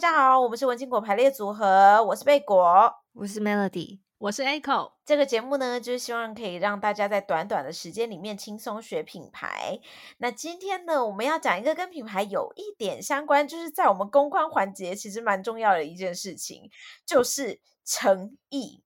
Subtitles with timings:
[0.00, 4.92] 家好，我们是文青果排列组合，我是贝果，我是 Melody，我是 Echo。
[5.04, 9.78] 这个节目呢，就是希望可以让大家在短短的时间里面轻松学品牌。
[10.16, 16.70] 那今天呢，我们要讲一个跟品牌有一点相关，就是在我们公关环节其实蛮重要的一件事情，
[17.04, 18.82] 就是诚意。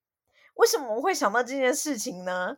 [0.55, 2.57] 为什么我们会想到这件事情呢？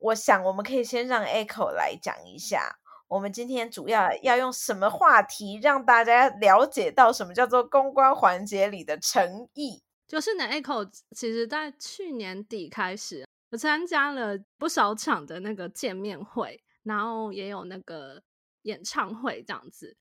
[0.00, 2.76] 我想我们可以先让 Echo 来讲一下。
[3.08, 9.80] 我们今天主要要用什么话题让大家了解到什么叫做公关环节里的诚意？
[10.08, 18.22] 就是呢，Echo 其实在去年底开始，我参加了不少场的那个见面会，然后也有那个
[18.62, 19.96] 演唱会这样子。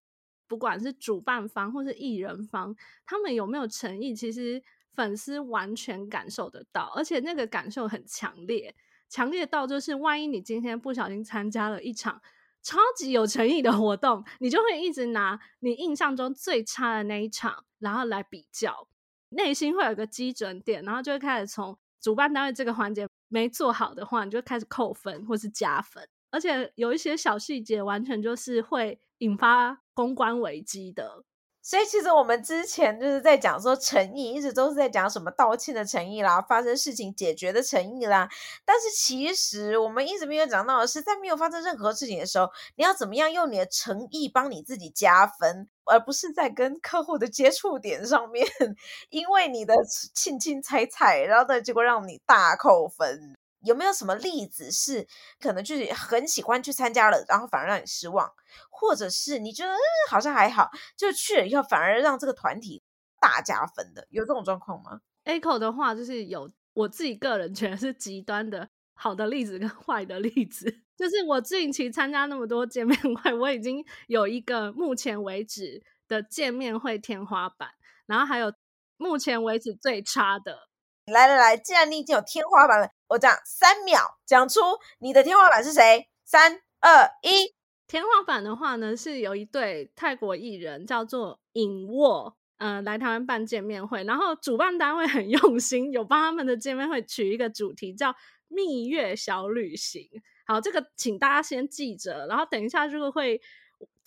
[0.47, 2.75] 不管是主办方或是艺人方，
[3.05, 8.75] 他们有没有诚意，其实粉丝完全感受得到，而且那个感受很强烈，
[9.09, 12.19] 强烈到就是万一你今天不小心参加了一场。
[12.65, 18.87] 超级有诚意的活动，你就会一直拿你印象中最差的那一场，然后来比较，
[19.29, 31.23] 内心会有个基准点，然后就会开始从主办单位这个环节没做好的话，你就开始扣分或是加分，而且有一些小细节，完全就是会引发公关危机的。
[31.67, 38.29] 所以其实我们之前就是在讲说诚意，一直都是在讲什么道歉的诚意啦，发生事情解决的诚意啦。
[38.63, 48.45] 但是其实我们一直没有讲到的是，在没有发生任何事情的时候，你要怎么样用你的诚意帮你自己加分，而不是在跟客户的接触点上面，
[49.09, 49.73] 因为你的
[50.13, 53.35] 轻轻踩踩，然后呢，结果让你大扣分。
[53.65, 55.07] 有没有什么例子是
[55.39, 58.31] 可能就是很喜欢去参加了，然后反而让你失望，
[58.69, 62.81] 或者是你觉得嗯好像还好，就去了以后反而让这个团体
[63.19, 77.69] 大加分的，有这种状况吗？Echo 的话就是有，我自己个人觉得是极端的好的例子跟 坏的例子， 就是我近期参加那么多见面会，我已经有一个目前为止的见面会天花板，
[78.05, 78.53] 然后还有
[78.97, 80.67] 目前为止最差的。
[81.07, 84.59] 来来来，既然你已经有天花板了，我讲三秒讲出
[84.99, 86.07] 你的天花板是谁？
[86.23, 87.53] 三二一，
[87.87, 98.15] 天花板的话呢，是有一对泰国艺人叫做尹沃，呃，来台湾办见面会，然后主办单位很用心，有帮他们的见面会取一个主题叫
[98.47, 100.09] “蜜月小旅行”。
[100.47, 103.41] 好，这个请大家先记着，然后等一下就会。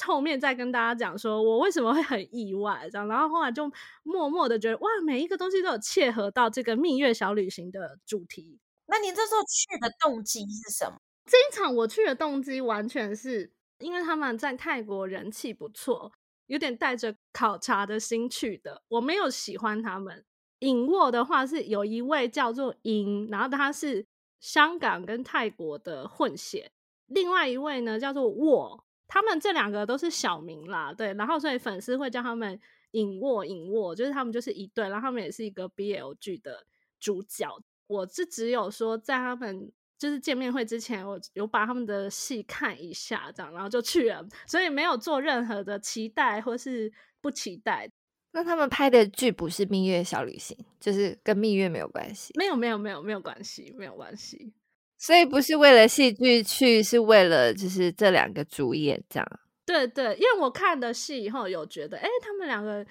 [0.03, 3.71] 后面再跟大家讲说，我为什么会很意外，这样，然后后来就
[4.05, 8.59] 默默的觉得，哇，每一个东西都有切合到这个蜜月小旅行的主题。
[8.91, 10.99] 那你这时候去的动机是什么？
[11.27, 16.11] 这一场我去的动机完全是因为他们在泰国人气不错，
[16.47, 18.83] 有点带着考察的心去的。
[18.89, 20.25] 我没有喜欢他们。
[20.61, 24.07] 尹沃的话是有一位叫做尹，然后他是
[24.41, 26.73] 香港跟泰国的混血，
[27.07, 28.85] 另外一位呢叫做沃。
[29.07, 32.59] 他们这两个都是小名啦，对，然后所以粉丝会叫他们
[32.93, 36.67] 尹沃尹沃，就是他们就是一对，然后他们也是一个 BL 剧的
[36.99, 37.61] 主角。
[37.89, 47.91] 我是只有说在他们就是见面会之前，我有把他们的戏看一下，这样，然后就去了，所以没有做任何的期待或是不期待。
[48.31, 52.33] 那他们拍的剧不是蜜月小旅行，就是跟蜜月没有关系？
[52.37, 54.53] 没有没有没有没有关系，没有关系。
[54.99, 59.41] 所以不是为了戏剧去，是为了就是这两个主演这样。
[59.65, 62.87] 对对，因为我看的戏以后有觉得，哎，他们两个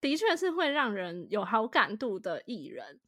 [0.00, 2.98] 的确是会让人有好感度的艺人。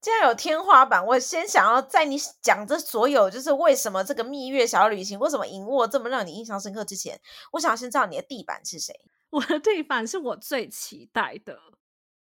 [0.00, 7.20] 既然有天花板，我先想要在你讲这所有，就是为什么这个蜜月小旅行，为什么银卧这么让你印象深刻之前，
[7.52, 8.94] 我想先知道你的地板是谁。
[9.30, 11.58] 我的地板是我最期待的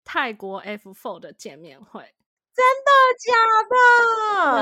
[0.04, 2.00] 泰国 F Four 的见面会。
[2.56, 3.34] 真的假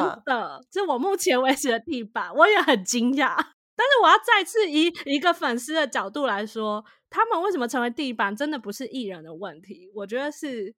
[0.02, 0.22] 的？
[0.26, 3.36] 真的，这我目前为止的地板，我也很惊讶。
[3.76, 10.74] 但是我要再次以一个粉丝的角度来说，他们为什么成为地板，真的不是艺人的问题，我觉得是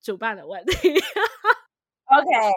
[0.00, 0.88] 主办的问题。
[2.04, 2.52] OK，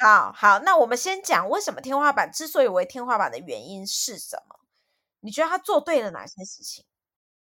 [0.00, 4.60] 好好，那我们先讲为什么天花板之所以为天花板的原因是什么？
[5.20, 6.84] 你觉得他做对了哪些事情？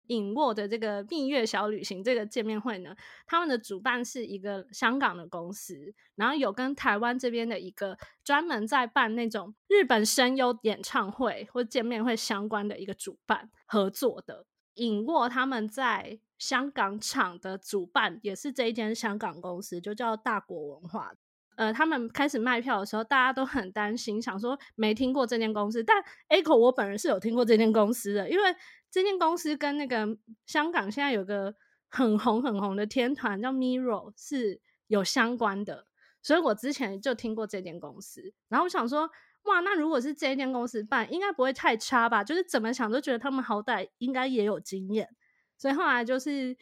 [0.07, 2.95] 尹沃的这个蜜月小旅行这个见面会呢，
[3.25, 14.45] 他们的主办是一个香港的公司，然后有跟台湾这边的一个专门在办那种日本声优演唱会或见面会相关的一个主办合作的。
[14.75, 21.13] 尹沃他们在香港场的主办也是这一间香港公司，就叫大国文化。
[21.55, 28.55] 呃，他们开始卖票的时候，大家都很担心，想说没听过这间公司，但 Echo 我本人是有听过这间公司的，因为。
[28.89, 31.53] 这间公司跟那个香港现在有个
[31.89, 35.85] 很红很红的天团叫 MIRO 是有相关的，
[36.23, 38.33] 所以我之前就听过这间公司。
[38.47, 39.09] 然后我想说，
[39.43, 42.23] 哇，那如果是这间公司办，应该不会太差吧？
[42.23, 45.09] 就是怎么想都觉得他们好歹应该也有经验。
[45.57, 46.55] 所以后来就是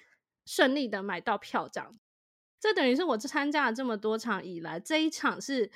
[0.46, 1.98] 顺利的买到票这样。
[2.60, 5.70] 这等于是我参加了这么多场以来，这一场是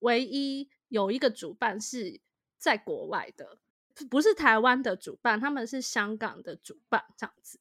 [0.00, 2.20] 唯一有一个主办是
[2.58, 3.58] 在国外的，
[4.10, 7.60] 不是台湾的主办，他们是香港的主办这样子。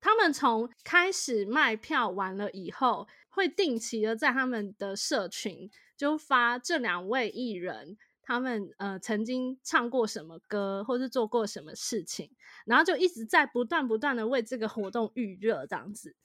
[0.00, 12.30] 他们从开始卖票完了以后，会定期的在他们的社群就发这两位艺人他们呃曾经唱过什么歌，或是做过什么事情，
[12.66, 16.16] 然后就一直在不断不断的为这个活动预热这样子。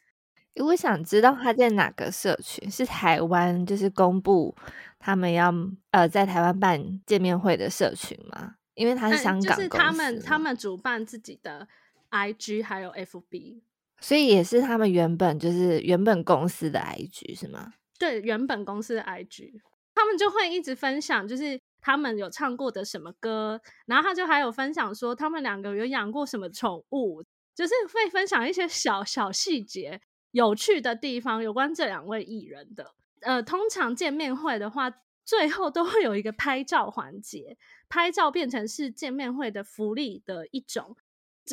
[0.56, 2.70] 我想知道他在哪个社群？
[2.70, 4.56] 是台湾就是公布
[4.98, 5.54] 他们要
[5.92, 8.56] 呃在台湾办见面会的社群吗？
[8.74, 11.68] 因为他是香港，就是他们他们主办自己的
[12.10, 13.62] IG 还有 FB。
[14.02, 17.74] 所以也是他们原本就是原本公司的 IG 是吗？
[17.98, 19.60] 对，原本公司的 IG，
[20.00, 27.22] 他们就会一直分享，就是他们有唱过的什么歌，然后他就还有分享说他们两个有养过什么宠物，
[27.54, 30.00] 就是会分享一些小小细节、
[30.32, 32.96] 有趣的地方，有关这两位艺人的。
[33.20, 34.90] 呃，通常见面会的话，
[35.26, 37.58] 最后都会有一个拍照环节，
[37.90, 40.96] 拍照变成是见面会的福利的一种。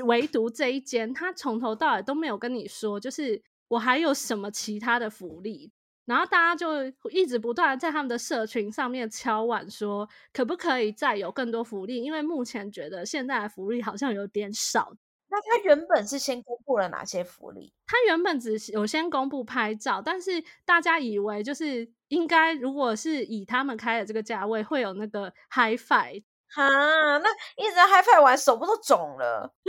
[0.04, 5.72] 唯独这一间，他从头到尾都没有跟你说，就是我还有什么其他的福利。
[6.06, 12.02] 然后大家就一直不断在他们的社群上面敲碗说，可不可以再有更多福利？
[12.02, 14.96] 因为目前觉得现在的福利好像有点少。
[15.28, 17.72] 那他原本是先公布了哪些福利？
[17.86, 26.22] 他原本只有先公布拍照，但是大家以为就是应该，如果是以他们开的这个价位，会有那个 Hi-Fi。
[26.56, 29.52] 啊，那一直在 HiFi 玩，手不都肿了？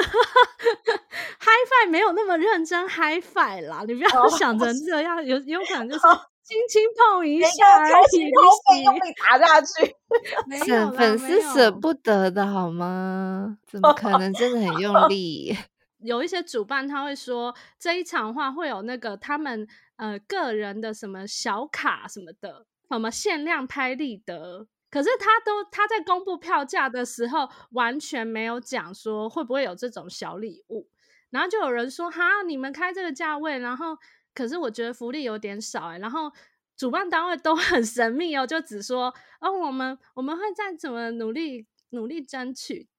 [1.39, 6.01] HiFi 没有那么认真 HiFi 啦，你不要想成 这样，有有可能就是
[6.44, 8.31] 轻轻碰一下而已，
[8.72, 9.94] 被用力打下去。
[10.66, 13.57] 粉粉丝舍不得的好吗？
[13.69, 15.57] 怎么可能真的很用力？
[16.00, 19.68] 有一些主办他会说，这一场的话会有那个他们
[19.98, 24.68] 呃个人的什么小卡什么的，什么限量拍立得。
[24.97, 30.89] 可是他都他在公布票价的时候完全没有讲说会不会有这种小礼物，
[31.29, 33.95] 然后就有人说哈，你们开这个价位，然后
[34.33, 36.31] 可是我觉得福利有点少哎，然后
[36.75, 42.89] 主办单位都 很神秘哦，就只说哦，我们我们会再怎么努力努力争取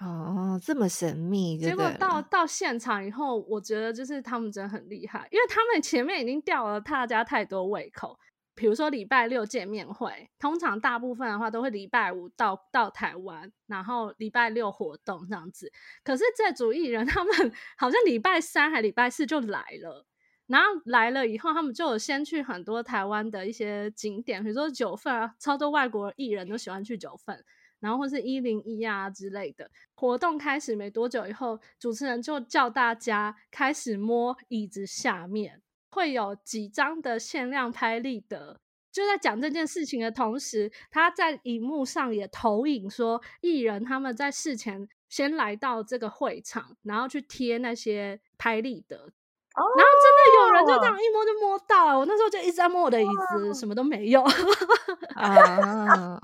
[0.00, 8.18] 哦，这么神秘，结果到到现场以后，我觉得就是他们真的很厉害，因为他们前面已经吊了大家太多胃口。
[8.58, 15.70] 比如说礼拜六见面会，通常大部分的话都会礼拜五到到台湾，然后礼拜六活动这样子。
[16.02, 20.04] 可是这组艺人 他们好像礼拜三还礼拜四就来了，
[20.48, 27.44] 然后来了以后，他们就有先去很多台湾的一些景点，比如说九份啊，超多外国艺人都喜欢去九份，
[27.78, 29.70] 然后或是一零一啊之类的。
[29.94, 35.62] 活动开始没多久以后，主持人就叫大家开始摸椅子下面。
[35.90, 38.60] 会有几张的限量拍立得，
[38.92, 50.94] 就在讲这件事情的同时，他在荧幕上也投影说，艺人他们在事前先来到这个会场，然后去贴那些拍立得，哦、然后真的有人就这样！
[50.94, 54.22] 一摸就摸到，我那时候就一直在摸我的椅子，什么都没有，
[55.16, 56.20] 啊、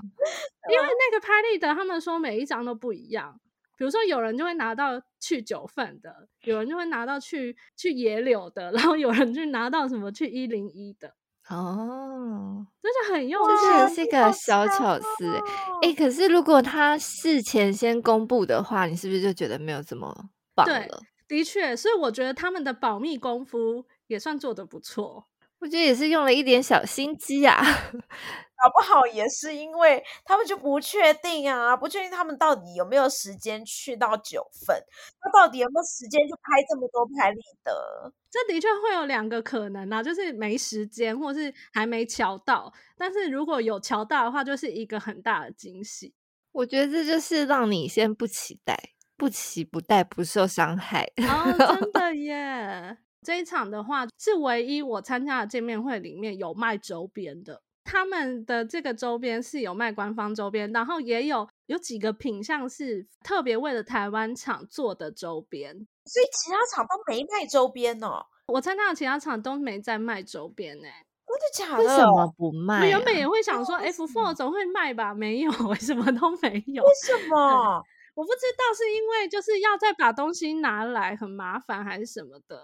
[0.71, 3.39] 因为那个拍立得他们说每一张都不一样。
[3.77, 11.13] 比如说，有人就会拿到去九份的，有人就会拿到去去野柳的， 然后有人就拿到什么去一零一的
[11.49, 15.35] 哦，这就很用心，这是一个小巧思
[15.83, 15.93] 哎、欸。
[15.93, 20.73] 可是如果他事前先公布的话，你是不是就觉得没有这么棒了？
[20.73, 20.89] 对，
[21.27, 25.27] 的确，所以我觉得他们的保密功夫也算做得不错。
[25.65, 27.59] 我觉得也是用了一点小心机啊，
[28.55, 34.79] 搞不好也是因为他们就不确定啊，不确定他们到底有没有时间去到九份，
[35.19, 38.13] 他到底有没有时间去拍这么多拍立得？
[38.29, 42.71] 这的确会有两个可能啊，就是没时间，或是还没瞧到。
[42.95, 46.13] 但是如果有瞧到的话，就是一个很大的惊喜。
[46.51, 48.77] 我觉得这就是让你先不期待，
[49.17, 51.11] 不期不待，不受伤害。
[51.27, 52.97] 哦，真的耶！
[53.25, 65.73] 这一场的话是唯一我参加的见面会里面有卖周边的，他们的这个周边是有卖官方周边，然后也有有几个品项是特别为了台湾厂做的周边，
[66.05, 68.27] 所以其他厂都没卖周边哦。
[68.47, 70.87] 我参加的其他厂都没在卖周边呢，
[71.25, 71.83] 真的假的？
[71.83, 72.81] 为什么不卖啊？
[72.81, 75.51] 我原本也会想说，F Four 总会卖吧，没有，
[75.81, 76.83] 什么都没有。
[76.83, 77.83] 为什么？
[78.13, 82.61] 我不知道是因为就是要再把东西拿来很麻烦，还是什么的。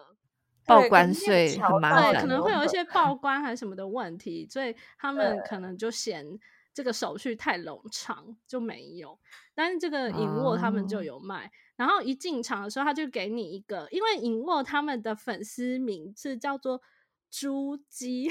[0.65, 6.25] 报关税很麻烦，对，可能会有一些报关还是什么的问题，所以他们可能就嫌
[6.73, 9.17] 这个手续太冗长就没有。
[9.53, 16.81] 但是这个影沃他们就有卖，哦、然后一进场的时候他就给你一个，因为影沃他们的粉丝名字叫做
[17.29, 18.29] 猪鸡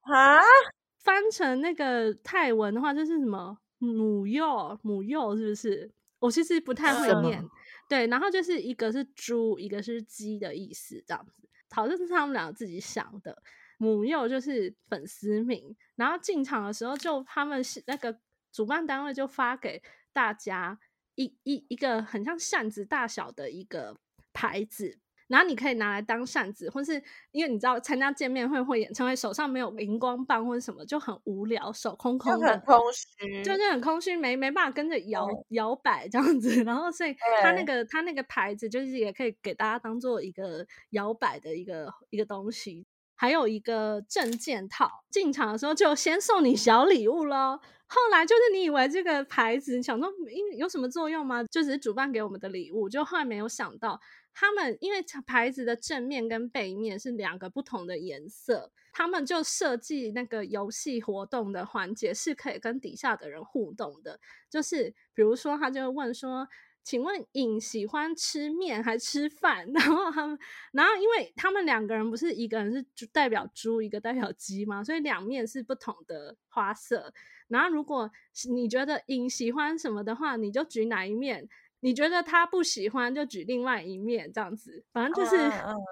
[0.00, 0.40] 啊，
[0.98, 5.90] 翻成那个泰文的话就是什么母幼母幼是不是？
[6.20, 7.48] 我其实不太会念，
[7.88, 13.42] 对，然后就是一个是猪，一个是鸡的意思，这样子，好像是他们两个自己想的。
[13.78, 18.20] 母幼就是粉丝名，然后进场的时候就他们是那个
[18.52, 19.80] 主办单位就发给
[20.12, 20.78] 大家
[21.14, 23.96] 一一一个很像扇子大小的一个
[24.32, 24.98] 牌子。
[25.28, 36.64] 然后你可以拿来当扇子，或是因为你知道参加见面会或演唱会，手上没有荧光棒或者什么就很无聊，手空空的，很空虚，就是很空虚，没没办法跟着摇摇摆这样子。
[36.64, 42.86] 然后所以他那个他那个牌子就是也可以给大家当做一个摇摆的一个一个东西。
[43.20, 47.58] 还有一个证件套，进场的时候就先送你小礼物喽。
[47.90, 50.08] 后来就是你以为这个牌子想说
[50.56, 51.42] 有什么作用吗？
[51.44, 54.00] 就只是主办给我们的礼物，就后来没有想到。
[54.34, 64.20] 他们因为牌子的正面跟背面是两个不同的颜色，他们就设计那个游戏活动的环节是可以跟底下的人互动的。
[64.48, 66.46] 就是比如说，他就问说
[66.88, 70.38] ：“请问尹喜欢吃面还吃饭？” 然后他们，
[70.72, 77.12] 然后因为他们两个人不是一个人是代表猪，一个代表鸡嘛，所以两面是不同的花色。
[77.48, 78.10] 然后如果
[78.50, 81.46] 你觉得尹喜欢什么的话，你就举哪一面。
[81.80, 85.36] 你觉得他不喜欢，就举另外一面这样子，反正就是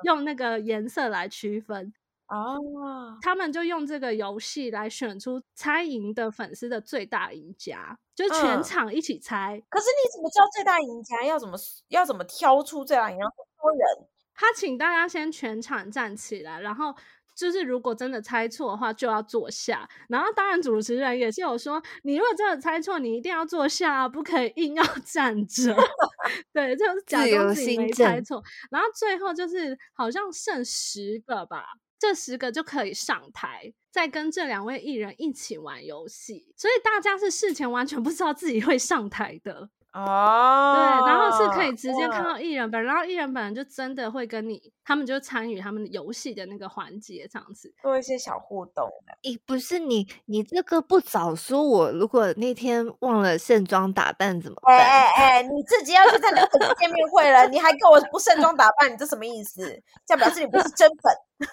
[0.04, 1.92] 用那个颜色来区分
[2.28, 3.18] 哦。
[3.23, 9.62] 他们就用这个游戏来选出猜赢的粉丝的最大赢家，就全场一起猜。
[9.68, 11.25] 可是你怎么知道最大赢家？
[11.25, 11.56] 要怎么
[11.88, 13.25] 要怎么挑出最大赢家？
[13.61, 16.95] 多人，他请大家先全场站起来，然后。
[17.38, 19.87] 就是如果真的猜错的话，就要坐下。
[20.09, 25.76] 然后当然主持人也是有说，你如果真的猜错，你一定要坐下，不可以硬要 站着。
[26.54, 28.42] 对，就是假装自己没猜错。
[28.71, 31.66] 然后最后就是好像剩十个吧，
[31.98, 36.52] 这十个就可以上台，再跟这两位艺人一起玩游戏。
[36.56, 39.70] 所以大家是事前完全不知道自己会上台的。
[39.92, 48.88] 哦，对，然后是可以直接看到艺人本人，然后艺人本人就真的会跟你，他们就参与他们的游戏的那个环节，这样子做一些小互动。
[49.25, 54.78] 诶，不是你，你这个不早说，我如果那天忘了盛装打扮怎么办？
[54.78, 59.83] 哎哎哎，你自己要去参加粉丝见面会了，你还跟我不盛装打扮，你这什么意思？
[60.07, 61.12] 这样表示你不是真粉。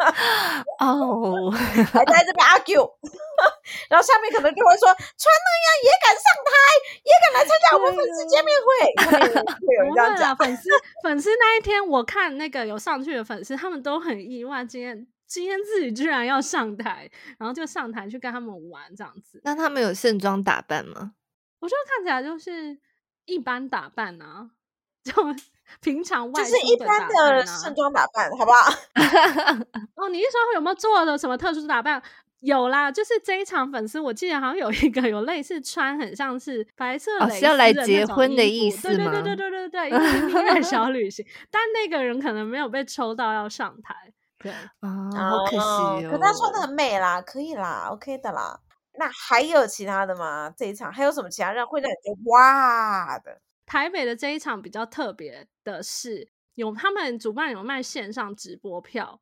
[0.80, 2.84] 哦，还在这边 argue，
[3.88, 6.52] 然后下面可能就会说，穿那样也敢上台，
[7.04, 8.68] 也敢来参加我们粉丝见面会，
[9.00, 10.36] 会有人这样讲。
[10.36, 10.68] 粉丝
[11.02, 19.40] 粉丝那一天，我看那个有上去的粉丝，他们都很意外，今天今天自己居然要上台，然后就上台去跟他们玩这样子。
[19.44, 21.12] 那他们有盛装打扮吗？
[21.60, 22.78] 我觉得看起来就是
[23.26, 24.50] 一般打扮啊，
[25.04, 25.12] 就。
[25.80, 28.72] 平常外、啊、就是一般的盛装打扮，好不好？
[29.94, 32.02] 哦，你是说有没有做的什么特殊打扮？
[32.40, 39.10] 有啦，就是这一场粉丝，我记得好像有一个有类似穿很像是白色蕾丝的、哦、是要来结婚的意思吗？
[39.12, 39.90] 对对对对对对对，
[40.40, 43.94] 音乐小旅行，但那个人可能没有被抽到要上台。
[44.38, 46.08] 对啊，好可惜哦。
[46.10, 48.58] 可他穿的很美啦，可以啦，OK 的啦。
[48.94, 50.52] 那还有其他的吗？
[50.56, 53.40] 这一场还有什么其他人会让你觉得哇的？
[53.66, 59.20] 台北的这一场比较特别的是，有他们主办有卖线上直播票，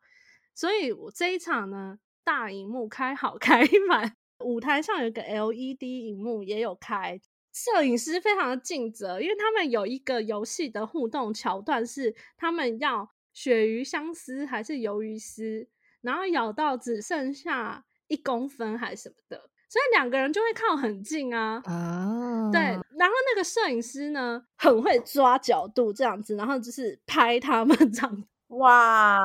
[0.55, 7.18] 所以我这一场呢，大荧幕开好 开满，舞台上有个 LED 荧幕也有开，
[7.54, 15.66] 摄影师非常的尽责，因为他们有一个游戏的互动桥段是，他们要鳕鱼相思还是鱿鱼丝，
[16.02, 19.49] 然后咬到只剩下一公分还是什么的。
[19.70, 28.28] 所以两个人就会靠很近啊，啊，对，然后那个摄影师呢，很会抓角度这样子，然后就是拍他们这样子。
[28.49, 29.18] 哇，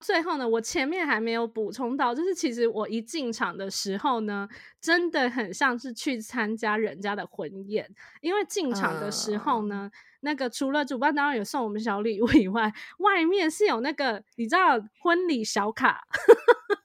[0.00, 4.48] 最后呢，我前面还没有补充到，就是其实我一进场的时候呢，
[4.80, 7.88] 真的很像是去参加人家的婚宴，
[8.20, 16.06] 因为进场的时候呢，啊、那个除了主办当然有送我们小礼物以外，外面是有那个你知道婚礼小卡。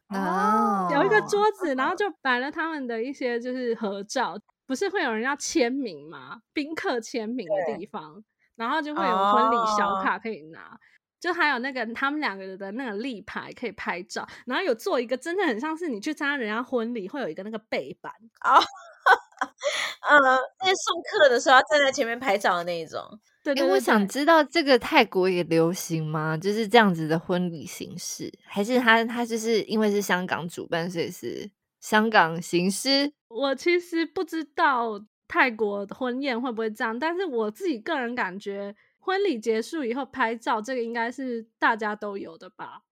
[0.10, 6.41] 哦，有一个桌子，然后就摆了他们的一些就是合照，不是会有人要签名吗？
[6.53, 8.24] 宾客签名的地方，
[8.55, 10.77] 然后就会有婚礼小卡可以拿，哦、
[11.24, 18.60] 就还有那个他们两个人的那个立牌可以拍照，然后有做一个真的很像是你去参加人家婚礼会有一个那个背板啊，
[20.10, 20.20] 嗯，
[20.60, 23.00] 那送客的时候要站在前面拍照的那一种。
[23.42, 26.36] 对，对，对，因为我想知道这个泰国也流行吗？
[26.36, 31.50] 就是这样子的婚礼形式，还是他他就是因为是香港主办，所以是
[31.80, 33.13] 香港形式。
[33.30, 42.83] 我其实不知道泰国婚宴会不会这样，但是我自己个人感觉，婚礼结束以后拍照，这个应该是大家都有的吧。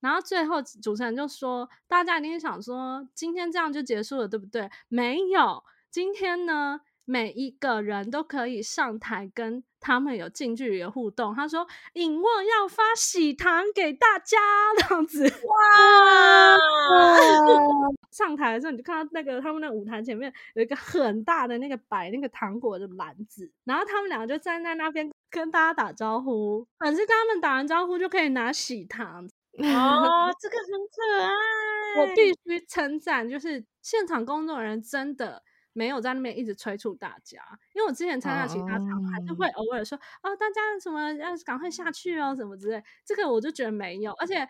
[0.00, 4.68] 然后最后主持人就说，大家一定想说，今天这样就结束了，对不对？
[4.88, 11.32] 没有，今天呢，每一个人都可以上台跟他们有近距离的互动。
[11.32, 14.38] 他说，尹沃要发喜糖给大家，
[14.78, 15.22] 这样子。
[15.46, 16.56] 哇！
[18.12, 26.64] 上台的时候，你就看到那个他们那舞台前面有一个很大的那个摆那个糖果的篮子，然后他们两个就站在那边跟大家打招呼。
[26.78, 29.28] 反正跟他们打完招呼就可以拿喜糖。
[29.58, 31.32] 哦，这个很可爱。
[32.00, 35.42] 我必须称赞，就是现场工作人员真的
[35.74, 37.38] 没有在那边一直催促大家。
[37.74, 40.32] 因为我之前参加其他场，还是会偶尔说：“oh.
[40.32, 44.12] 哦，大家什么要赶快下去哦，什么之类。”这个我就觉得没有。
[44.12, 44.48] 而且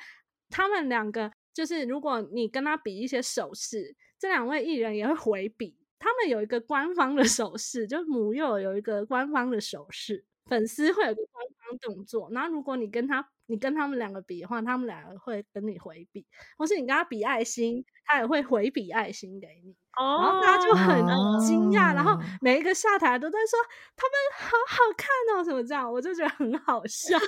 [0.51, 5.77] 他们两个，就是如果你跟他比一些手势，这两位艺人也会回比。
[5.99, 12.29] 他们有一个官方的手势，就是母幼有一个官方的手势，粉丝会有个官方动作。
[12.33, 13.29] 然后如果你跟他。
[13.47, 16.25] 你跟他们两个比的话，他们两个会跟你回比，
[16.57, 19.77] 或是你跟他比爱心，他也会回比爱心给你。
[19.99, 21.05] 哦，然后大家就很
[21.39, 23.59] 惊讶，然后每一个下台都在说
[23.95, 27.19] 他们好好看哦，什么这样，我就觉得很好笑。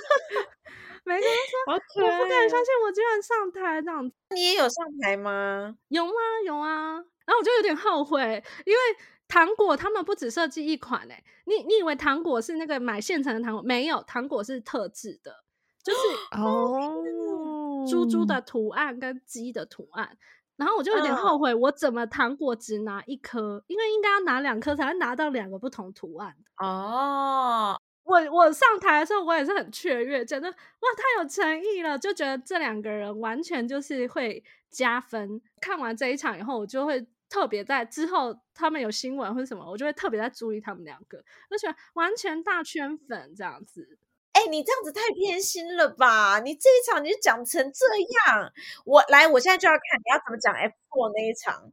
[1.05, 4.11] 每个人说，我不敢相信我居然上台这样。
[4.35, 5.75] 你也有上台吗？
[5.89, 6.11] 有吗？
[6.45, 6.95] 有啊。
[7.25, 8.79] 然后我就有点后悔，因为
[9.27, 13.61] 糖果他们不只设计一款诶，你你以为糖果是那个买现成的糖果？
[13.61, 15.43] 没有，糖果是特制的。
[15.83, 15.99] 就是
[16.41, 20.17] 哦，猪猪的图案跟鸡的图案，
[20.55, 23.63] 然后我就有点后悔，我怎么糖果只拿一颗？
[23.67, 27.79] 因为应该要拿两颗才能拿到两个不同图案哦。
[28.05, 30.55] 我我上台的时候，我也是很雀跃，觉得哇，
[30.95, 35.41] 太有诚意了，就觉得这两个人完全就是会加分。
[35.59, 41.17] 看完这一场以后，我就会特别在之后他们有新闻或者什么，我就会特别在注意他们两个，
[41.49, 43.97] 而且完全大圈粉这样子。
[44.33, 46.39] 哎、你这样子太偏心了吧？
[46.39, 47.85] 你这一场你就讲成这
[48.27, 48.51] 样，
[48.85, 51.71] 我来，我现在就要看你要怎么讲 F four 那一场，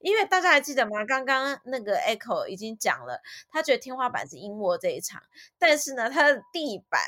[0.00, 1.04] 因为大家还记得吗？
[1.04, 5.22] 刚刚那个 Echo 已经讲了，他觉得天花板是阴窝这一场，
[5.58, 7.00] 但是呢，他的地板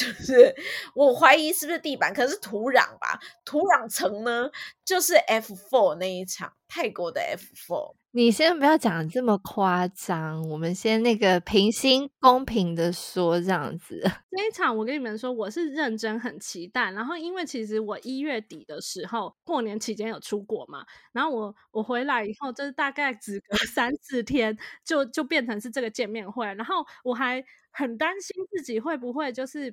[0.00, 0.54] 就是
[0.94, 3.20] 我怀疑是不是地板，可能是土壤吧？
[3.44, 4.50] 土壤层呢，
[4.84, 7.94] 就是 F four 那一场，泰国的 F four。
[8.12, 14.02] 你先不要讲这么夸张，我们先那个平心公平的说这样子。
[14.30, 16.90] 那一场我跟你们说，我是认真很期待。
[16.90, 29.72] 然后因为其实我一月底的时候过年期间有出国嘛，然后我我回来以后就是大概只隔三四天就就变成是这个见面会，然后我还很担心自己会不会就是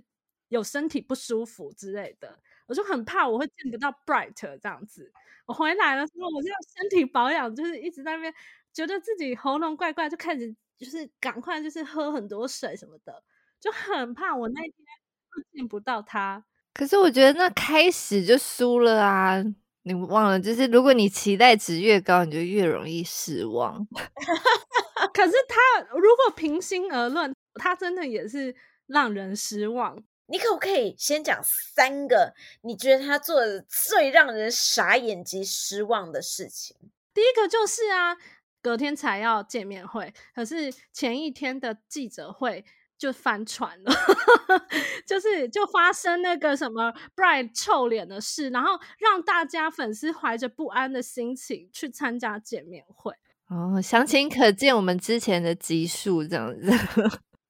[0.50, 5.12] 有身体不舒服之类的，我就很怕我会见不到 Bright 这样子。
[5.46, 8.34] 我回来的时候，我就身体保养，就是一直在那边
[8.74, 13.24] 觉得自己喉咙怪怪，就开始就是赶快就是喝很多水什么的，
[13.60, 14.74] 就很怕我那天
[15.30, 16.44] 会见不到他。
[16.74, 19.44] 可是我觉得那开始就输了啊！
[19.84, 23.88] 你忘了，就是如果你期待值越高，你就越容易失望。
[25.14, 28.54] 可是他如果平心而论，他真的也是
[28.86, 29.98] 让人失望。
[30.28, 36.76] 你可不可以先讲三个你觉得他做的最让人傻眼及失望的事情？
[37.14, 38.16] 第一个就是啊，
[38.62, 42.64] 隔天才要见面会，可是前一天的记者会
[42.98, 43.92] 就翻船了，
[45.06, 53.14] 就是就发生那个什么 Bright 臭脸的事，然后让大家粉丝怀着不安的心情去参加见面会。
[53.50, 56.70] 哦，详情可见我们之前的集数这样子。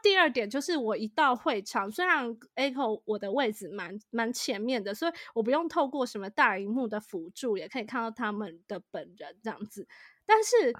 [0.04, 9.88] 第二点就是，我一到会场，虽然 Echo 我的位置蛮蛮前面的，所以我不用透过什么大荧幕的辅助，也可以看到他们的本人这样子。
[10.26, 10.74] 但是，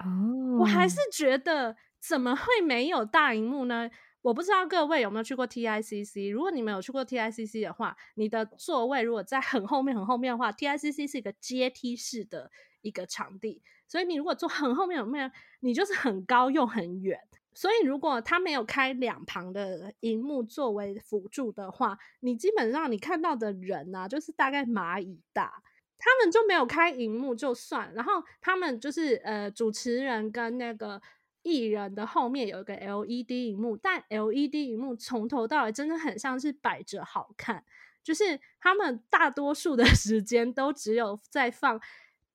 [0.58, 3.90] 我还是觉得怎么会没有大荧幕呢？
[4.20, 6.32] 我不知道各位有没有去过 TICC。
[6.32, 12.50] 如果你们有去过 TICC 的话，你的座位如果在很后面很后面的话，TICC 是一个阶梯式的
[12.82, 17.20] 一个场地，所以你如果坐很后面很后面，你就是很高又很远。
[17.58, 25.60] 所以，如果他没有开两旁的荧幕作为辅助的话，你基本上你看到的人呢、啊，就是大概蚂蚁大。
[25.98, 31.02] 他们就没有开荧幕就算，然后他们就是呃，主持人跟那个
[31.42, 37.64] 艺人的后面有一个 LED 荧幕，但 LED 荧幕从头到尾真的很像是摆着好看，
[38.04, 41.80] 就是他们大多数的时间都只有在放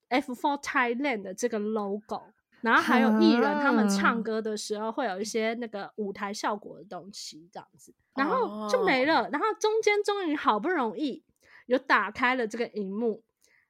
[0.09, 2.33] F4 Thailand 的这个 logo。
[2.63, 9.29] 然后还有艺人，他们唱歌的时候会有一些那个舞台效果的东西，这样子，然后就没了。
[9.31, 11.21] 然后中间终于好不容易
[11.65, 13.21] 有打开了这个荧幕，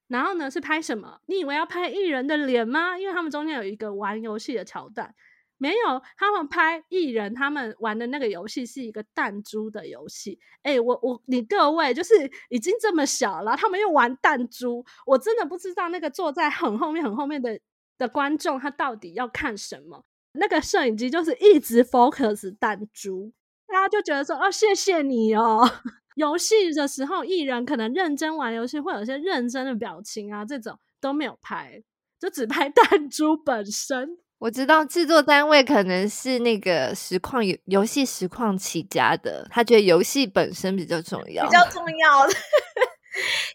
[0.07, 1.19] 然后呢是拍什么？
[1.25, 2.97] 你以为要拍艺人的脸吗？
[2.99, 5.13] 因为他们中间有一个玩游戏的桥段。
[5.57, 10.37] 没有，他们拍艺人，他们玩的那个游戏是一个弹珠的游戏。
[10.61, 12.13] 哎，我我你各位就是
[12.49, 17.57] 已经这么小了，他们又玩弹珠，我真的不知道那个坐在很后面很后面的
[17.97, 20.03] 的观众他到底要看什么。
[20.33, 23.31] 那个摄影机就是一直 focus 弹珠，
[23.67, 25.69] 大家就觉得说哦，谢谢你哦。
[26.15, 31.83] 游戏的时候，艺人可能认真玩游戏，会有一些认真的表情啊，这种都没有拍，
[32.19, 34.17] 就只拍 弹珠本身。
[34.39, 42.33] 我知道制作单位可能是那个实况游游戏实况起家的，他觉得游戏本身比较重要，比较重要的。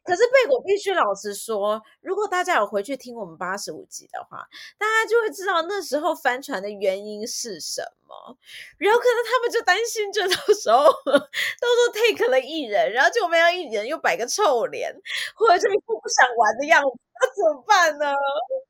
[0.05, 4.47] 可是贝果必须老实说，如果大家有回去听我们八十五集的话，
[4.79, 8.37] 大家就会知道那时候翻船的原因是什么。
[8.79, 14.95] 然后可能他们就担心，就 到时候到时候 take 了艺人，然后就没有艺人又摆个臭脸，
[15.35, 16.89] 或者是一副不想玩的样子，
[17.21, 18.07] 那怎么办呢？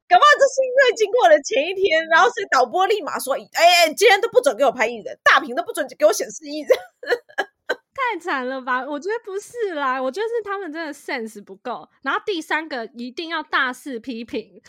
[0.09, 6.79] 搞不好这是因为经过了前一天，然后所以导播立马说：“哎、哎，今天都不准给我拍艺人，大屏都不准给我显示艺人。”
[7.99, 8.87] 太惨了吧？
[8.87, 11.89] 我觉得不是啦，我觉得是他们真的 sense 不够。
[12.03, 14.63] 然后第三个一定要大肆批评，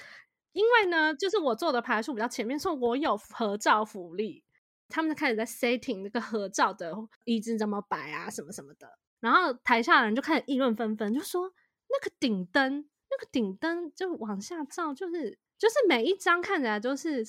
[0.52, 4.44] 因为呢，就是我做的排数比较前面，说我有合照福利，
[4.90, 6.94] 他们就开始在 setting 那个合照的
[7.26, 8.98] 椅子怎么摆啊，什么什么的。
[9.20, 11.54] 然后台下的人就开始议论纷纷，就说
[11.90, 17.24] 那个顶灯，那个顶灯就往下照，就是就是每一张看起来都是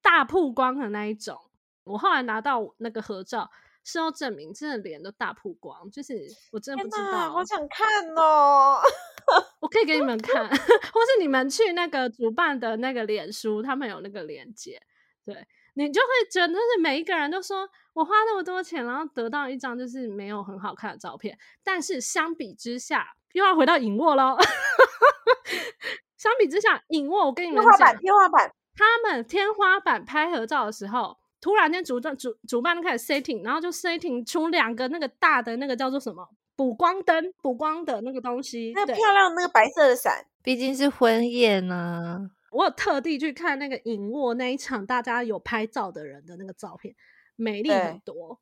[0.00, 1.36] 大曝光的那一种。
[1.84, 3.50] 我后来拿到那个合照。
[3.82, 6.14] 事后证明，真的脸都大曝光，就是
[6.52, 8.80] 我真的不知道，好想看哦！
[9.60, 14.80] 我可以给你们看， 或是你们去那个主办的那个脸书，他们有那个链接，
[15.24, 24.36] 对，你就会觉得是每一个人都说我花那么多钱，然后得到一张就是没有很好看的照片，但是相比之下，又要回到影卧喽。
[26.18, 31.19] 相比之下，影卧我跟你们讲，天花板，天花板，他们天花板拍合照的时候。
[31.40, 42.30] 突然间主办主主办就开始 setting，然后就 setting 出两个那个大的那个叫做什么补光灯，补光的那个东西，那个漂亮那个白色的伞，毕竟是婚宴呢。
[42.50, 46.94] 我有特地去看那个影卧那一场，大家有拍照的人的那个照片，
[47.36, 48.38] 美丽很多。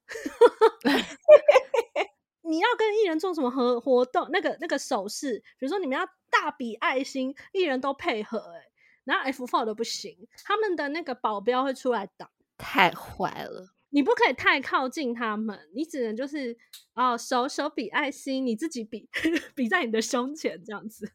[2.43, 4.27] 你要跟艺人做什么活活动？
[4.33, 8.71] 那个那个手势，比如说你们要大比爱心，艺人都配合哎、欸，
[9.05, 12.31] 然后 F four 的不行，他们的那个保镖会出来挡。
[12.59, 13.75] 太坏了！
[13.91, 16.59] 你不可以太靠近他们，你只能就是
[16.95, 19.09] 哦，手手比爱心，你自己比
[19.57, 21.07] 比在你的胸前这样子，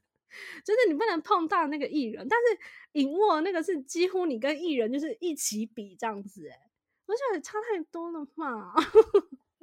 [0.66, 6.58] 就是你不能碰到那个艺人，但是影卧那个是几乎你跟艺人就是一起比这样子，哎，
[7.06, 8.74] 我觉得差太多了嘛。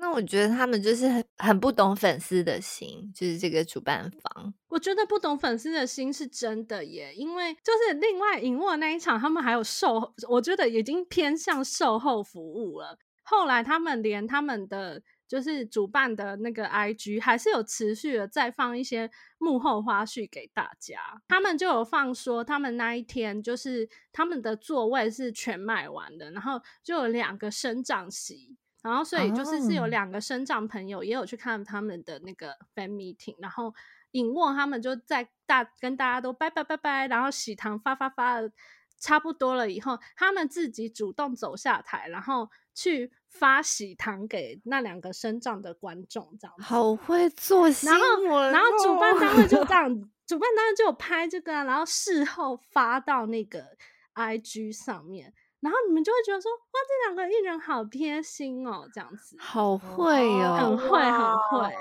[0.00, 4.54] 那我觉得他们就是很很不懂粉丝的心，就是这个主办方。
[4.68, 12.98] 我觉得不懂粉丝的心是真的耶，因为就是另外荧幕那一场，他们还有售，我觉得已经偏向售后服务了。
[13.22, 20.98] 后来他们连他们的就是主办的那个 IG 还是有持续的再放一些幕后花絮给大家。
[21.28, 28.56] 他们就有放说，他们那一天就是他们的座位是全卖完的，然后就有两个生长席。
[28.82, 33.74] 然后，所以就是是有两个生长朋友也有去看他们的那个 fan meeting，然后
[34.12, 38.50] 尹卧他们就在大跟大家都拜拜拜拜，然后喜糖发发发的
[38.98, 46.62] 差不多了以后，他们自己主动走下台，然后去发喜糖给那两个生长的观众，这样子。
[46.62, 48.00] 好会做新闻。
[48.00, 49.88] 然后，然后主办单位就这样，
[50.26, 53.76] 主办单位就有拍这个，然后事后发到那个
[54.14, 55.34] IG 上面。
[55.60, 61.20] 然后你们就会觉得说，哇，这两个艺人好贴心哦，这样子，好会哦，很会，很
[61.60, 61.74] 会。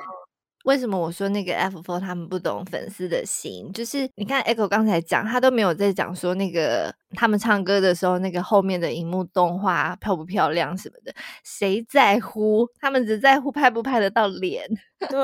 [0.65, 3.72] 为什么我说那个 F Four 他们不懂粉丝的心？
[3.72, 11.13] 就是你看 Echo 刚才讲，他都没有在讲说那个他们唱歌的时候，那个后面的荧幕动画漂不漂亮什么的，
[11.46, 12.68] 谁在乎？
[12.82, 14.68] 他们只在乎拍不拍得到脸。
[15.10, 15.18] 对，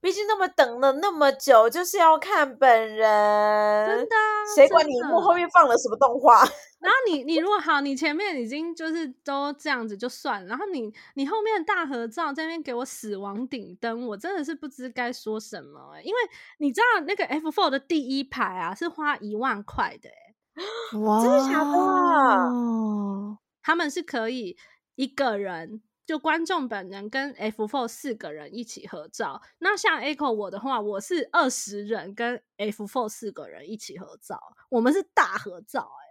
[0.00, 3.86] 毕竟那么等了那么久，就是要看本人。
[3.86, 4.16] 真的，
[4.56, 6.44] 谁管你荧幕后面放了什么动画？
[6.82, 16.18] 然后你你如果好，你前面已经就是都这样子就算，然后你你后面大合照在那边给我死亡顶灯，我真的是不知该说什么、欸、因为
[16.58, 23.38] 你知道那个 F four 的第一排啊是花一万块的、欸，哇，真的假的？
[23.62, 24.56] 他们是可以
[24.96, 34.36] 一个人就观众本人跟 F Four 四个人一起合照，那像 Echo 我的话，我是二十人跟 F Four 四个人一起合照，
[34.68, 36.01] 我们是大合照、欸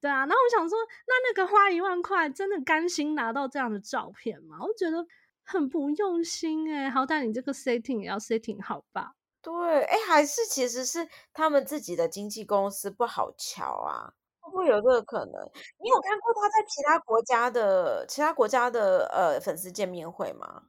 [0.00, 4.56] 对啊，然后我想说，那那个花一万块，真的甘心拿到这样的照片吗？
[4.60, 5.06] 我觉得
[5.44, 9.12] 很不用心哎、欸，好歹你这个 setting 也要 setting 好吧？
[9.42, 15.34] 对，哎，还是其实是他们自己的经纪公司不好瞧啊，会不会有这个可能？
[15.78, 20.62] 你有看过他在其他国家的其他国家的呃粉丝见面会吗？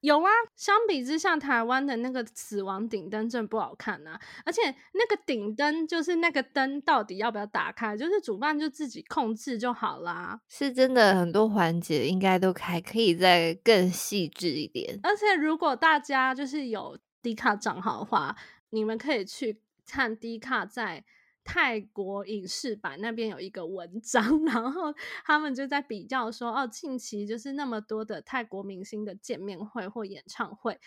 [0.00, 4.20] 有啊，相比之下，台湾的那个死亡顶灯真不好看啊！
[4.44, 10.40] 而且那个顶灯就是那个灯到底要不要打开，就是主办就自己控制就好啦。
[10.48, 15.00] 是真的，很多环节应该都还可以再更细致一点。
[15.02, 18.36] 而且如果大家就是有 D 卡账号的话，
[18.70, 21.04] 你们可以去看 D 卡在。
[21.50, 30.78] 泰国影视版那边有一个文章，然后他们就在比较说，哦，近期就是那么多的泰国明星的见面会或演唱会，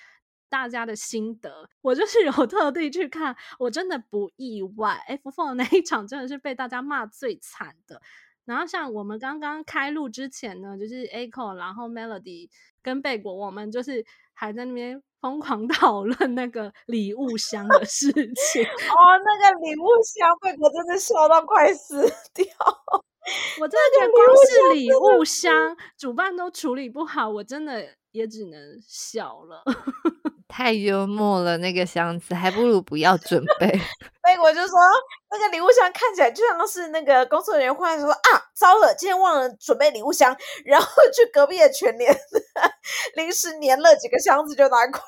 [0.49, 1.67] 大家的心得。
[1.81, 7.99] 我就是有特地去看，我真的不意外，F Four 那一场真的是被大家骂最惨的。
[8.45, 12.49] 然后像我们刚刚开录之前呢，就是 Echo，然后 Melody
[12.83, 14.05] 跟贝果，我们就是
[14.41, 15.01] 还在那边。
[15.21, 22.01] 疯狂 讨论那个礼物箱的事情哦，那个礼物箱，被我真的笑到快死
[22.33, 22.43] 掉。
[23.61, 29.63] 我真的觉得光是礼物箱，主办都处理不好，我真的也只能笑了。
[30.49, 33.79] 太幽默了，那个箱子还不如不要准备。
[34.41, 34.79] 我就说，
[35.31, 42.13] 那个礼物箱看起来就像是那个工作人员忽然说啊，糟了，今天忘了准备礼物箱， 然后去隔壁的全联
[43.15, 44.99] 临时粘了几个箱子就拿过。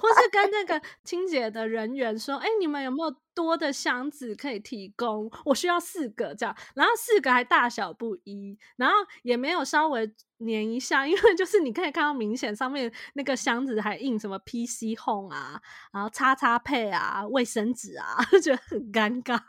[0.00, 5.30] 或是跟那个清洁的人员说：“哎、欸，你们有没有多的箱子可以提供？
[5.44, 10.06] 我需要四个这样，然后四个还大小不一，然后也没有稍微
[10.38, 15.60] 粘一下，因为就是你可以看到明显上面那个箱子还印什么 PC Home 啊，
[15.92, 19.40] 然后叉叉配啊，卫生纸啊， 就觉得很尴尬。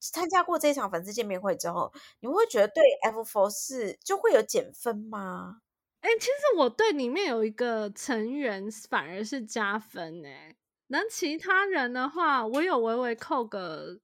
[0.00, 5.58] 参加过这一场粉丝见面会之后，你们会觉得对 F Four 是就会有减分吗？”
[6.04, 10.54] 哎、其实我对里面有一个成员反而是加分哎，
[10.88, 13.98] 那其他人的话，我有微微扣个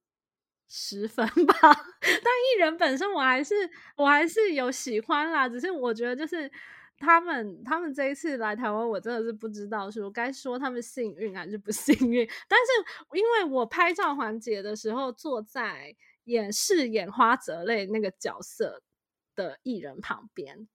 [0.67, 1.53] 十分吧。
[2.01, 3.53] 但艺人本身，我还是
[3.95, 6.51] 我还是有喜欢啦，只是我觉得就是
[6.97, 12.27] 他们他们这一次来台湾，我真的是不知道是我该说他们幸运还是不 幸运。
[12.47, 18.81] 但是因为我拍照环节的时候，坐在演饰演花泽类那个角色
[19.35, 20.67] 的艺人旁边。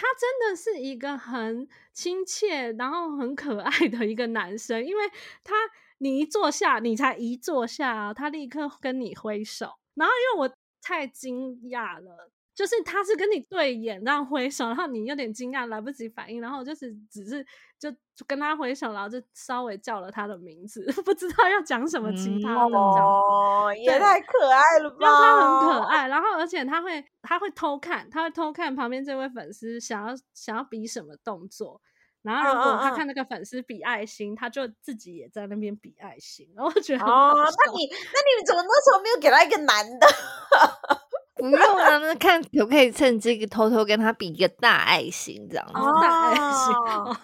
[0.00, 5.08] 他真的是一个很亲切，然后很可爱的一个男生，因为
[5.42, 5.56] 他
[5.98, 12.30] 你一坐下，你才一坐下，他立刻跟你挥手，然后因为我太惊讶了。
[12.58, 17.46] 就是他是跟你对眼，然后挥手，然后你有点惊讶，来不及反应，然后就是只是
[17.78, 17.94] 就
[18.26, 22.76] 跟他挥手，然后就稍微叫了他的名字， 不知道要讲什么其他的。
[22.76, 25.06] 哦，也太可爱了吧！
[25.06, 31.80] 他很可爱，然后而且他会他会偷看，他会偷看旁边这位粉丝想要想要比什么动作，
[32.22, 40.06] 然后如果他看那个粉丝比爱心，他就自己也在那边比爱心，然 后我觉得哦，那你那你怎么那时候没有给他一个男的？
[41.38, 45.72] 不用啊，那看 可不可以趁这个偷偷跟他比一个大爱心，这样子。
[45.74, 46.74] 哦、大爱心，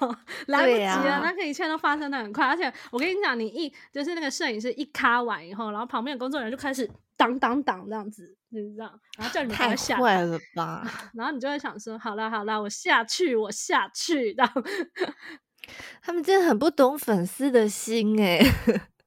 [0.09, 0.16] 哦、
[0.48, 2.46] 来不及了，那个一切都发生的很快。
[2.46, 9.96] 而且我跟你讲，你一就是那个摄影师一卡完以后，然后旁边的工作人员就开始当当当这样子，就是这样，然后叫你们快下。
[9.96, 10.87] 太坏了吧？
[11.14, 14.33] 然后你就会想说，好了好了，我下去，我下去。
[14.37, 14.62] 然后
[16.03, 18.40] 他们真的很不懂粉丝的心哎。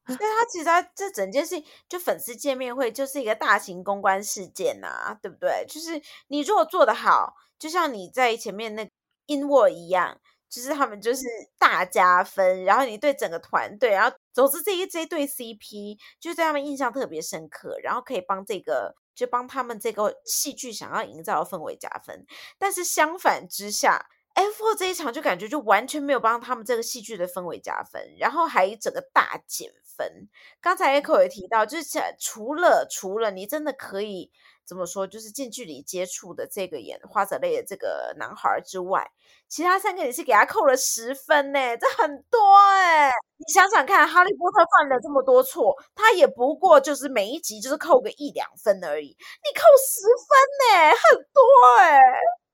[0.08, 5.66] 所以他其实他这整件事情，就粉丝见面会就是一个大型公关事件呐、啊，对不对？
[5.68, 8.90] 就是你如果做得好，就像你在前面那
[9.28, 11.24] INWOR 一样，就是他们就是
[11.60, 12.64] 大加分。
[12.64, 22.26] 然后你对整个团队，然后总之这一这一对 CP 就在他们印象特别深刻，然后可以帮这个就帮他们这个戏剧想要营造的氛围加分。
[22.58, 24.08] 但是相反之下。
[24.38, 30.30] F4 这一场就感觉就完全没有帮他们这个戏剧的氛围加分，然后还整个大减分。
[30.62, 34.32] 刚才 Echo 也提到，就是除了除了你真的可以
[34.64, 39.10] 怎么说，就是近距离接触的这个演花泽类的这个男孩之外，
[39.48, 43.12] 其他三个你是给他扣了十分呢，这很多哎。
[43.38, 51.42] 你想想看，哈利波特犯了这么多错，他也不过就是每一集就是扣个一两分而已，你扣十分呢，很多
[51.80, 52.00] 哎。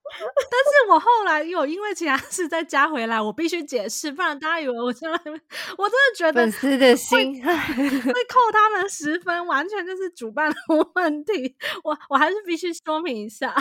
[0.50, 5.18] 但是我后来又因为其他事再加回来，我必须解释，不然大家以为我真的，
[5.78, 10.56] 我真的觉得粉丝的心会扣他们十分，完全就是主办的
[10.94, 11.56] 问题。
[11.82, 13.54] 我我还是必须说明一下，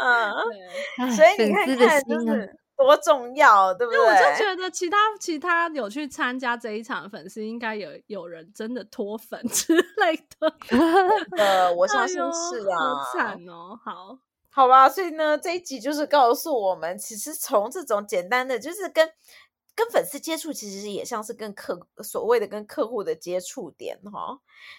[0.00, 0.32] 嗯，
[1.14, 4.00] 所以你看看就是多重要，对不对？
[4.00, 10.52] 我就觉得其他其他有去参加这一场的粉丝，应该有有人真的脱粉之 类的。
[11.38, 14.18] 呃，我相信是啊，好惨哦，好。
[14.56, 19.12] 好吧，所以呢，这一集就是告诉我们，其实从这种简单的，就是跟
[19.74, 24.38] 跟粉丝接触其实也像是跟客所谓的跟客户的接触点哈，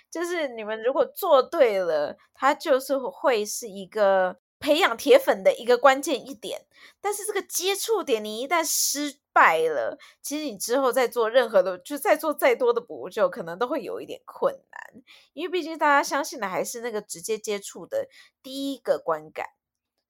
[0.09, 6.65] 就是你们如果做对了，它就是会是一个培养铁粉的一个关键一点。
[7.01, 18.07] 但是这个接触点你一旦失败了，其实你之后再做任何的，就再做再多的补救，可能都会有一点困难，因为毕竟大家相信的还是那个直接接触的
[18.41, 19.45] 第一个观感。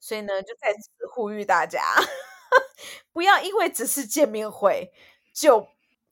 [0.06, 1.82] 所以呢，就在此呼吁大家。
[3.12, 4.92] 不要因为只是见面会
[5.34, 5.68] 就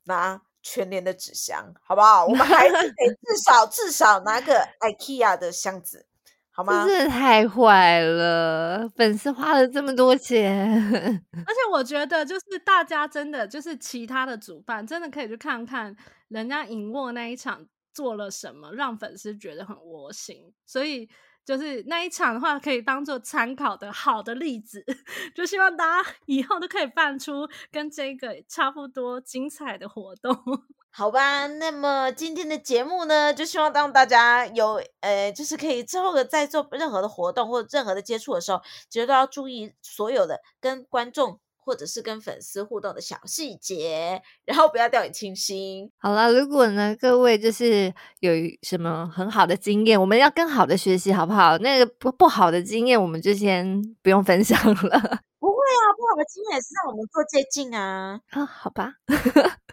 [0.06, 2.26] 拿全年的纸箱，好不好？
[2.26, 6.06] 我们还是得 至少至少拿个 IKEA 的箱子，
[6.50, 6.84] 好吗？
[6.84, 8.90] 真的太坏了！
[8.96, 10.60] 粉丝花了这么多钱，
[11.46, 21.08] 而且我觉得就是大家真的就是其他的主办真的可以去看看人家银幕那一场做了什么，让粉丝觉得很窝心，所以。
[21.44, 24.84] 就是那一场的话，可以当做参考的好的例子，
[25.34, 30.34] 就希望大家以后都可以办出跟这个差不多精彩的活动，
[30.90, 31.46] 好吧？
[31.46, 41.40] 那么今天的节目呢，就希望当大家有呃，就是可以之后的在做任何的活动或任何的接触的时候，其实都要注意所有的跟观众。
[41.64, 45.90] 或者是跟粉丝互动的小细节，然后不要掉以轻心。
[45.98, 51.56] 好了，如果呢，各位就是有什么很好的经验，我们要更好的学习，好不好？
[51.58, 54.74] 那个不不好的经验，我们就先不用分享了。
[55.40, 58.20] 不会啊，不好的经验也是让我们做借鉴啊。
[58.30, 58.94] 啊，好吧。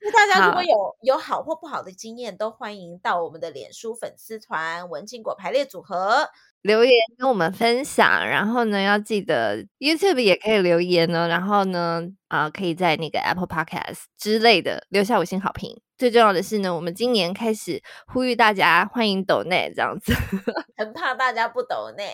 [0.00, 6.30] 那大家如果有有好或不好的经验，都欢迎到我们的脸书粉丝团“文青果排列组合”。
[6.66, 15.80] 留言跟我们分享，然后呢，要记得 YouTube 也可以留言呢，然后呢，啊、呃，可以在那个 Apple Podcast 之类的留下五星好评。
[15.96, 20.12] 最重要的是呢，我们今年开始呼吁大家欢迎抖内这样子，
[20.76, 22.12] 很怕大家不抖内。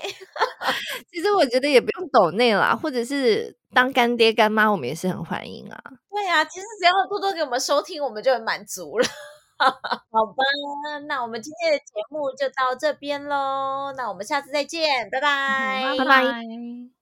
[1.11, 5.83] 其实我觉得也不用抖内啦，或者是当干爹干妈，我们也是很欢迎啊。
[6.11, 9.07] 对啊，其实只要多多给我们收听，我们就很满足了。
[10.11, 10.43] 好吧，
[11.07, 13.93] 那我们今天的节目就到这边喽。
[13.97, 17.02] 那我们下次再见，拜拜，拜拜。